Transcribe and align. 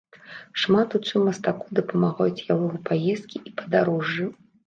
Шмат 0.61 0.95
у 0.99 1.01
чым 1.09 1.21
мастаку 1.29 1.65
дапамагаюць 1.81 2.45
яго 2.53 2.67
паездкі 2.89 3.37
і 3.51 3.53
падарожжы. 3.61 4.25